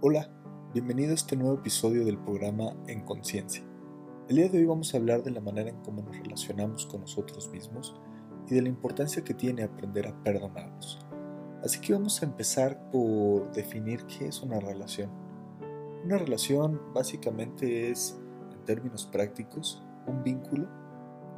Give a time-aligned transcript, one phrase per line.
[0.00, 0.30] Hola,
[0.72, 3.64] bienvenido a este nuevo episodio del programa En Conciencia.
[4.28, 7.00] El día de hoy vamos a hablar de la manera en cómo nos relacionamos con
[7.00, 8.00] nosotros mismos
[8.46, 11.00] y de la importancia que tiene aprender a perdonarnos.
[11.64, 15.10] Así que vamos a empezar por definir qué es una relación.
[16.04, 18.16] Una relación básicamente es,
[18.52, 20.68] en términos prácticos, un vínculo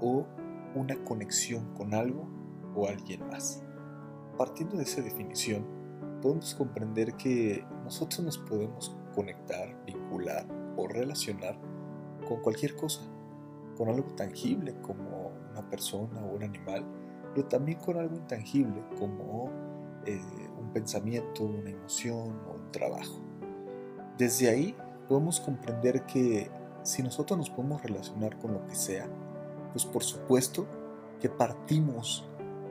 [0.02, 0.26] o
[0.74, 2.28] una conexión con algo
[2.74, 3.64] o alguien más.
[4.36, 5.79] Partiendo de esa definición,
[6.20, 10.46] podemos comprender que nosotros nos podemos conectar, vincular
[10.76, 11.58] o relacionar
[12.28, 13.02] con cualquier cosa,
[13.76, 16.84] con algo tangible como una persona o un animal,
[17.34, 19.50] pero también con algo intangible como
[20.06, 20.20] eh,
[20.58, 23.20] un pensamiento, una emoción o un trabajo.
[24.18, 24.76] Desde ahí
[25.08, 26.50] podemos comprender que
[26.82, 29.08] si nosotros nos podemos relacionar con lo que sea,
[29.72, 30.66] pues por supuesto
[31.20, 32.28] que partimos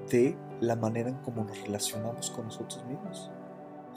[0.10, 3.32] de la manera en cómo nos relacionamos con nosotros mismos.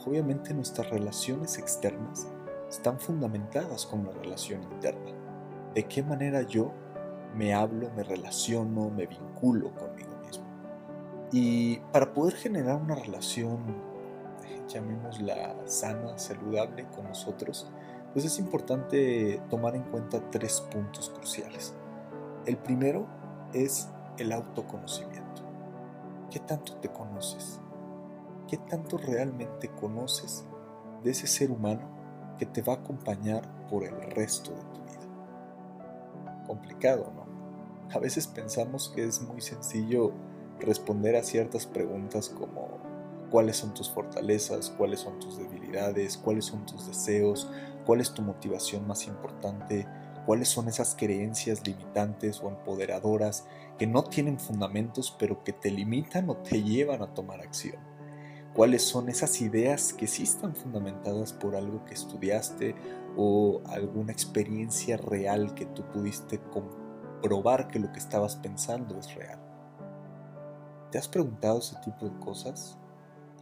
[0.05, 2.27] Obviamente nuestras relaciones externas
[2.69, 5.11] están fundamentadas con la relación interna.
[5.73, 6.73] De qué manera yo
[7.35, 10.45] me hablo, me relaciono, me vinculo conmigo mismo.
[11.31, 13.59] Y para poder generar una relación,
[14.67, 17.71] llamémosla sana, saludable con nosotros,
[18.11, 21.73] pues es importante tomar en cuenta tres puntos cruciales.
[22.45, 23.07] El primero
[23.53, 25.43] es el autoconocimiento.
[26.29, 27.59] ¿Qué tanto te conoces?
[28.53, 30.45] ¿Qué tanto realmente conoces
[31.03, 36.43] de ese ser humano que te va a acompañar por el resto de tu vida?
[36.45, 37.25] Complicado, ¿no?
[37.91, 40.13] A veces pensamos que es muy sencillo
[40.59, 42.77] responder a ciertas preguntas como
[43.31, 47.49] cuáles son tus fortalezas, cuáles son tus debilidades, cuáles son tus deseos,
[47.87, 49.87] cuál es tu motivación más importante,
[50.27, 53.47] cuáles son esas creencias limitantes o empoderadoras
[53.79, 57.92] que no tienen fundamentos pero que te limitan o te llevan a tomar acción
[58.53, 62.75] cuáles son esas ideas que sí están fundamentadas por algo que estudiaste
[63.17, 69.39] o alguna experiencia real que tú pudiste comprobar que lo que estabas pensando es real.
[70.91, 72.77] ¿Te has preguntado ese tipo de cosas?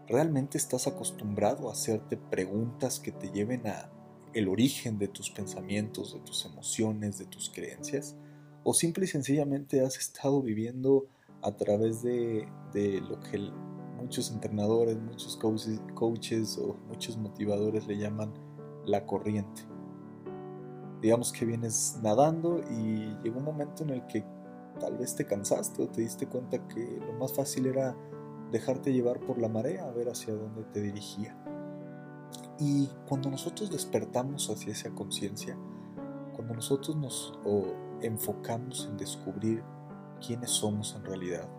[0.07, 3.89] ¿Realmente estás acostumbrado a hacerte preguntas que te lleven a
[4.33, 8.15] el origen de tus pensamientos, de tus emociones, de tus creencias?
[8.63, 11.07] ¿O simple y sencillamente has estado viviendo
[11.41, 13.37] a través de, de lo que
[14.01, 18.33] muchos entrenadores, muchos coaches, o muchos motivadores le llaman
[18.85, 19.61] la corriente.
[21.01, 24.23] Digamos que vienes nadando y llegó un momento en el que
[24.79, 27.95] tal vez te cansaste o te diste cuenta que lo más fácil era
[28.51, 31.37] dejarte llevar por la marea a ver hacia dónde te dirigía.
[32.59, 35.57] Y cuando nosotros despertamos hacia esa conciencia,
[36.35, 37.33] cuando nosotros nos
[38.01, 39.63] enfocamos en descubrir
[40.25, 41.49] quiénes somos en realidad,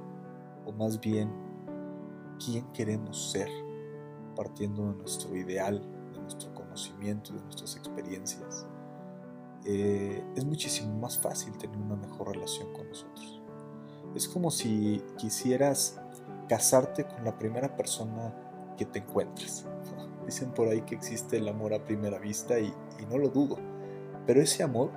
[0.65, 1.52] o más bien
[2.45, 3.49] quién queremos ser,
[4.35, 5.81] partiendo de nuestro ideal,
[6.13, 8.67] de nuestro conocimiento, de nuestras experiencias,
[9.65, 13.41] eh, es muchísimo más fácil tener una mejor relación con nosotros.
[14.15, 16.01] Es como si quisieras
[16.49, 18.35] casarte con la primera persona
[18.77, 19.65] que te encuentres.
[20.27, 23.57] Dicen por ahí que existe el amor a primera vista y, y no lo dudo,
[24.27, 24.91] pero ese amor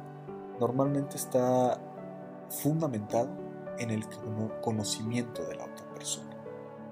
[0.59, 1.79] normalmente está
[2.49, 3.29] fundamentado
[3.77, 4.05] en el
[4.61, 5.64] conocimiento de la.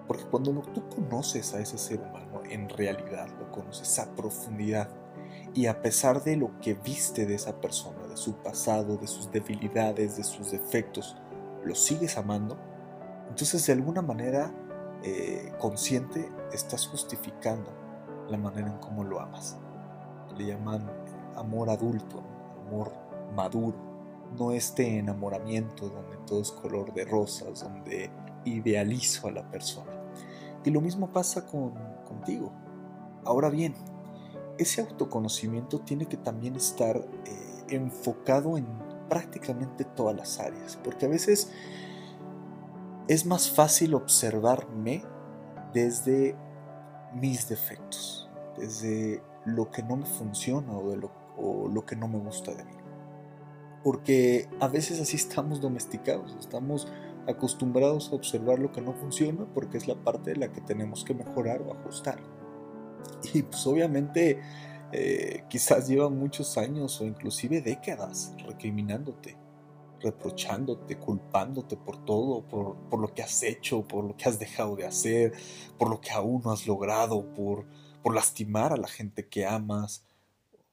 [0.07, 4.89] Porque cuando tú conoces a ese ser humano, en realidad lo conoces a profundidad.
[5.53, 9.31] Y a pesar de lo que viste de esa persona, de su pasado, de sus
[9.31, 11.15] debilidades, de sus defectos,
[11.63, 12.57] lo sigues amando,
[13.29, 14.51] entonces de alguna manera
[15.03, 17.71] eh, consciente estás justificando
[18.29, 19.57] la manera en cómo lo amas.
[20.37, 20.89] Le llaman
[21.35, 22.23] amor adulto,
[22.67, 22.91] amor
[23.35, 23.75] maduro,
[24.37, 28.09] no este enamoramiento donde todo es color de rosas, donde
[28.45, 29.91] idealizo a la persona.
[30.65, 31.73] Y lo mismo pasa con,
[32.07, 32.51] contigo.
[33.25, 33.75] Ahora bien,
[34.57, 38.65] ese autoconocimiento tiene que también estar eh, enfocado en
[39.09, 41.51] prácticamente todas las áreas, porque a veces
[43.07, 45.03] es más fácil observarme
[45.73, 46.35] desde
[47.13, 52.07] mis defectos, desde lo que no me funciona o, de lo, o lo que no
[52.07, 52.73] me gusta de mí.
[53.83, 56.87] Porque a veces así estamos domesticados, estamos
[57.27, 61.03] acostumbrados a observar lo que no funciona porque es la parte de la que tenemos
[61.03, 62.19] que mejorar o ajustar.
[63.33, 64.41] Y pues obviamente
[64.91, 69.37] eh, quizás llevan muchos años o inclusive décadas recriminándote,
[70.01, 74.75] reprochándote, culpándote por todo, por, por, lo que has hecho, por lo que has dejado
[74.75, 75.33] de hacer,
[75.77, 77.65] por lo que aún no has logrado, por,
[78.03, 80.03] por lastimar a la gente que amas,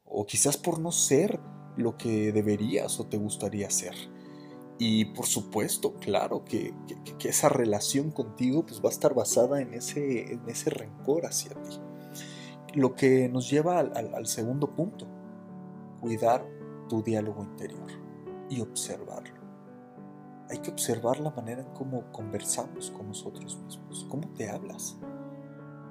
[0.05, 1.41] o quizás por no ser
[1.77, 3.95] lo que deberías o te gustaría ser.
[4.83, 6.73] Y por supuesto, claro, que,
[7.23, 11.79] esa relación contigo pues, va a estar basada en ese, en ese rencor hacia ti.
[12.73, 15.07] lo que nos lleva al, segundo punto,
[16.01, 16.47] cuidar
[16.89, 17.89] tu diálogo interior
[18.49, 19.39] y observarlo.
[20.49, 24.97] Hay que observar la manera en cómo conversamos con nosotros mismos, cómo te hablas,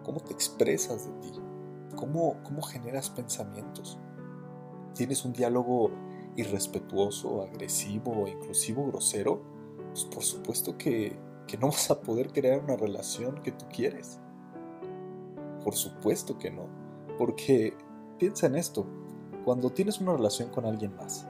[0.04, 1.40] cómo te expresas de ti,
[1.96, 4.00] cómo, cómo generas pensamientos.
[4.96, 5.92] ¿Tienes un diálogo
[6.40, 9.42] irrespetuoso, agresivo o inclusive grosero?
[9.92, 14.20] Pues por supuesto que, que no vas a poder crear una relación que tú quieres.
[15.64, 16.68] Por supuesto que no.
[17.18, 17.76] Porque
[18.18, 18.86] piensa en esto,
[19.46, 21.28] cuando tienes una relación con alguien más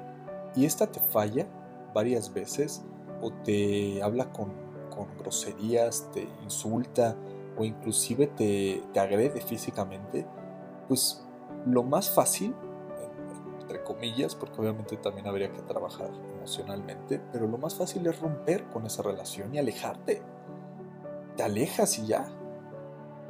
[0.55, 1.47] y esta te falla
[1.93, 2.83] varias veces
[3.21, 4.69] o te habla con,
[5.17, 7.15] groserías, te insulta
[7.57, 10.25] o inclusive te, te agrede físicamente,
[10.89, 11.25] pues
[11.65, 12.53] lo más fácil,
[14.35, 19.01] porque obviamente también habría que trabajar emocionalmente, pero lo más fácil es romper con esa
[19.01, 20.21] relación y alejarte.
[21.35, 22.27] Te alejas y ya.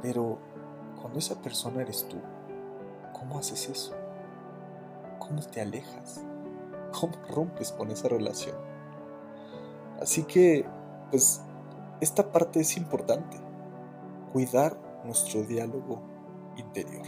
[0.02, 0.38] Pero
[1.00, 2.16] cuando esa persona eres tú,
[3.12, 3.94] ¿cómo haces eso?
[5.18, 6.24] ¿Cómo te alejas?
[6.98, 8.56] ¿Cómo rompes con esa relación?
[10.00, 10.64] Así que,
[11.10, 11.42] pues,
[12.00, 13.36] esta parte es importante.
[14.32, 16.00] Cuidar nuestro diálogo
[16.56, 17.06] interior.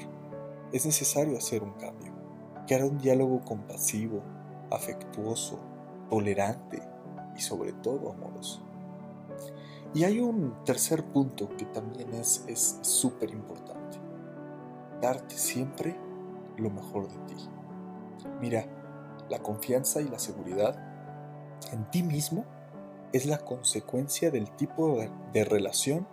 [0.73, 2.12] Es necesario hacer un cambio.
[2.67, 4.23] Crear un diálogo compasivo,
[4.71, 5.59] afectuoso,
[6.09, 6.83] tolerante
[7.37, 8.63] y sobre todo amoroso.
[9.95, 13.73] Y hay un tercer punto que también es súper importante
[15.03, 15.97] darte siempre
[16.57, 17.49] lo mejor de ti.
[18.41, 18.65] Mira,
[19.29, 20.79] la confianza y la seguridad
[21.73, 22.45] en ti mismo
[23.13, 24.99] es la consecuencia del tipo
[25.33, 26.07] de relación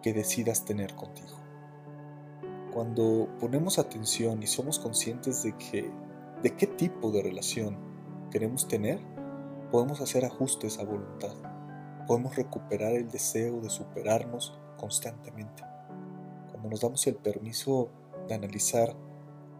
[0.00, 1.36] que decidas tener contigo.
[2.72, 5.90] Cuando ponemos atención y somos conscientes de que
[6.42, 7.76] de qué tipo de relación
[8.30, 9.00] queremos tener,
[9.72, 11.34] podemos hacer ajustes a voluntad.
[12.06, 15.64] Podemos recuperar el deseo de superarnos constantemente
[16.58, 17.88] cuando nos damos el permiso
[18.26, 18.96] de analizar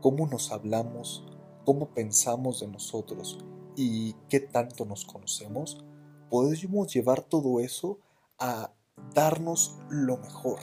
[0.00, 1.25] cómo nos hablamos,
[1.64, 3.38] cómo pensamos de nosotros
[3.76, 5.84] y qué tanto nos conocemos,
[6.28, 8.00] podemos llevar todo eso
[8.40, 8.72] a
[9.14, 10.58] darnos lo mejor,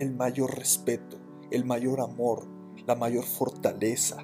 [0.00, 1.18] el mayor respeto,
[1.50, 2.46] el mayor amor,
[2.86, 4.18] la mayor fortaleza,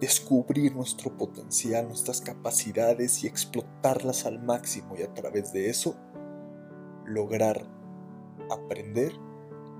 [0.00, 5.96] descubrir nuestro potencial, nuestras capacidades y explotarlas al máximo y a través de eso
[7.04, 7.66] lograr
[8.50, 9.12] aprender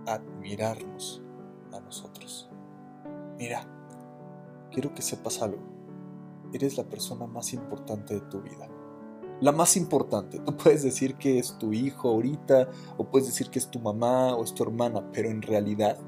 [0.09, 1.23] admirarnos
[1.73, 2.49] a nosotros.
[3.39, 3.67] Mira,
[4.73, 5.63] quiero que sepas algo.
[6.53, 8.69] Eres la persona más importante de tu vida.
[9.41, 10.41] La más importante.
[10.41, 14.35] Tú puedes decir que es tu hijo ahorita, o puedes decir que es tu mamá
[14.35, 15.99] o es tu hermana, pero en realidad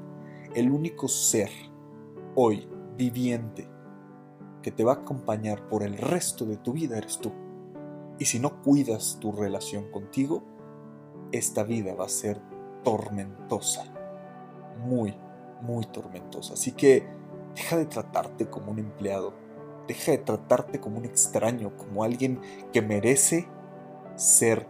[0.55, 1.49] el único ser
[2.35, 2.67] hoy
[2.97, 3.67] viviente
[4.61, 7.31] que te va a acompañar por el resto de tu vida eres tú.
[8.19, 10.43] Y si no cuidas tu relación contigo,
[11.31, 12.39] esta vida va a ser
[12.83, 13.85] tormentosa,
[14.85, 15.15] muy,
[15.61, 16.53] muy tormentosa.
[16.53, 17.07] Así que
[17.55, 19.33] deja de tratarte como un empleado,
[19.87, 22.39] deja de tratarte como un extraño, como alguien
[22.71, 23.47] que merece
[24.15, 24.67] ser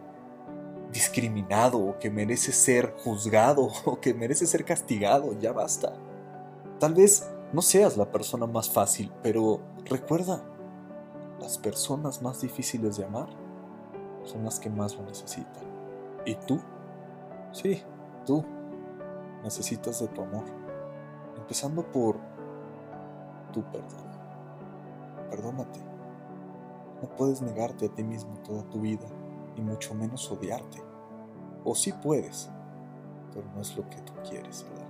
[0.92, 5.94] discriminado o que merece ser juzgado o que merece ser castigado, ya basta.
[6.80, 10.44] Tal vez no seas la persona más fácil, pero recuerda,
[11.40, 13.30] las personas más difíciles de amar
[14.24, 15.64] son las que más lo necesitan.
[16.26, 16.60] ¿Y tú?
[17.52, 17.82] Sí,
[18.26, 18.46] Tú
[19.44, 20.44] necesitas de tu amor,
[21.38, 22.18] empezando por
[23.52, 24.12] tu perdón.
[25.30, 25.80] Perdónate.
[27.02, 29.08] No puedes negarte a ti mismo toda tu vida,
[29.56, 30.82] ni mucho menos odiarte.
[31.64, 32.50] O sí puedes,
[33.34, 34.88] pero no es lo que tú quieres, ¿verdad?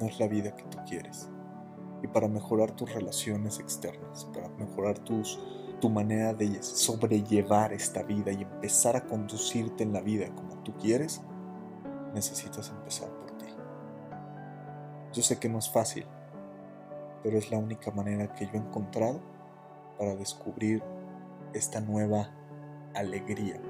[0.00, 1.28] No es la vida que tú quieres.
[2.02, 5.40] Y para mejorar tus relaciones externas, para mejorar tus,
[5.80, 10.74] tu manera de sobrellevar esta vida y empezar a conducirte en la vida como tú
[10.76, 11.22] quieres,
[12.14, 13.46] necesitas empezar por ti.
[15.12, 16.06] Yo sé que no es fácil,
[17.22, 19.20] pero es la única manera que yo he encontrado
[19.98, 20.82] para descubrir
[21.52, 22.30] esta nueva
[22.94, 23.60] alegría.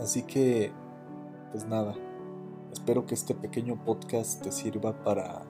[0.00, 0.72] Así que,
[1.52, 1.94] pues nada,
[2.72, 5.42] espero que este pequeño podcast te sirva para,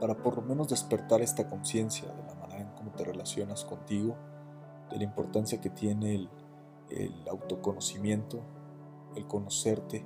[0.00, 4.16] para por lo menos despertar esta conciencia de la manera en cómo te relacionas contigo,
[4.90, 6.30] de la importancia que tiene el,
[6.88, 8.40] el autoconocimiento,
[9.14, 10.04] el conocerte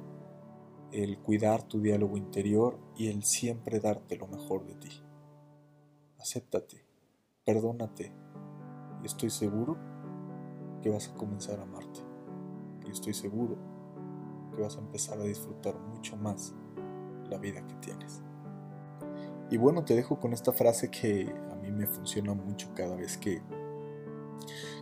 [0.95, 4.91] el cuidar tu diálogo interior y el siempre darte lo mejor de ti.
[6.21, 6.87] Acéptate,
[7.45, 8.13] perdónate
[9.03, 9.77] y estoy seguro
[10.83, 11.99] que vas a comenzar a amarte.
[12.87, 13.57] Y estoy seguro
[14.55, 16.55] que vas a empezar a disfrutar mucho más
[17.29, 18.23] la vida que tienes.
[19.51, 23.19] Y bueno, te dejo con esta frase que a mí me funciona mucho cada vez
[23.19, 23.43] que,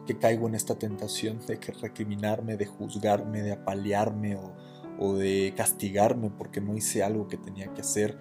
[0.07, 4.53] que caigo en esta tentación de que recriminarme, de juzgarme, de apalearme o
[4.99, 8.19] o de castigarme porque no hice algo que tenía que hacer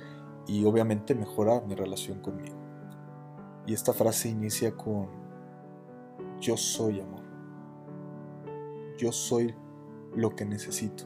[0.47, 2.55] y obviamente mejora mi relación conmigo.
[3.67, 5.07] Y esta frase inicia con
[6.39, 7.21] yo soy amor.
[8.97, 9.53] Yo soy
[10.15, 11.05] lo que necesito.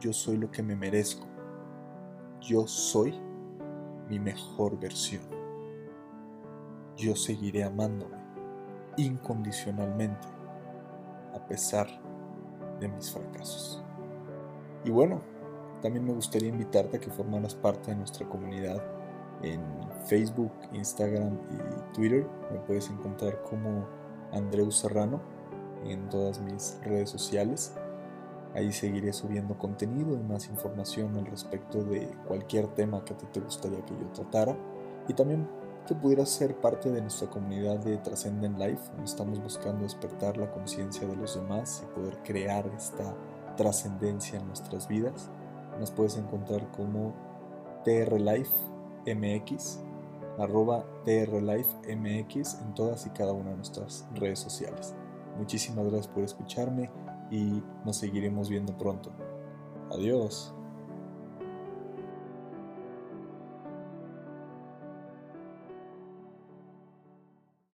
[0.00, 1.26] Yo soy lo que me merezco.
[2.40, 3.14] Yo soy
[4.08, 5.22] mi mejor versión.
[6.96, 8.16] Yo seguiré amándome
[8.96, 10.26] incondicionalmente
[11.34, 11.86] a pesar
[12.80, 13.82] de mis fracasos.
[14.84, 15.20] Y bueno,
[15.82, 18.82] también me gustaría invitarte a que formaras parte de nuestra comunidad
[19.42, 19.62] en
[20.06, 22.26] Facebook, Instagram y Twitter.
[22.50, 23.86] Me puedes encontrar como
[24.32, 25.20] Andreu Serrano
[25.84, 27.74] en todas mis redes sociales.
[28.54, 33.26] Ahí seguiré subiendo contenido y más información al respecto de cualquier tema que a ti
[33.32, 34.56] te gustaría que yo tratara.
[35.08, 35.48] Y también
[35.86, 41.06] que pudieras ser parte de nuestra comunidad de Trascendent Life, estamos buscando despertar la conciencia
[41.06, 43.16] de los demás y poder crear esta
[43.56, 45.30] trascendencia en nuestras vidas.
[45.78, 47.14] Nos puedes encontrar como
[47.84, 49.80] trlifemx,
[50.38, 54.94] arroba trlifemx en todas y cada una de nuestras redes sociales.
[55.38, 56.90] Muchísimas gracias por escucharme
[57.30, 59.12] y nos seguiremos viendo pronto.
[59.92, 60.54] Adiós.